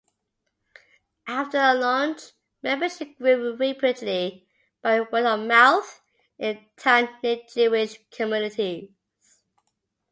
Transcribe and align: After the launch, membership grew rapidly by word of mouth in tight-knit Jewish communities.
After 1.27 1.59
the 1.61 1.79
launch, 1.79 2.21
membership 2.63 3.19
grew 3.19 3.55
rapidly 3.55 4.47
by 4.81 5.01
word 5.01 5.25
of 5.27 5.41
mouth 5.47 6.01
in 6.39 6.59
tight-knit 6.75 7.47
Jewish 7.53 7.99
communities. 8.09 8.89